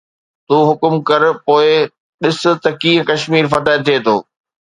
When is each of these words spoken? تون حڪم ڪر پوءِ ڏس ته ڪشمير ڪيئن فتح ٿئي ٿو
تون 0.45 0.61
حڪم 0.69 0.93
ڪر 1.07 1.21
پوءِ 1.45 1.69
ڏس 2.21 2.41
ته 2.63 2.69
ڪشمير 3.09 3.45
ڪيئن 3.47 3.51
فتح 3.53 3.75
ٿئي 3.85 3.97
ٿو 4.05 4.15